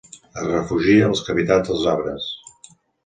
[0.43, 2.31] Es refugia a les cavitats dels arbres.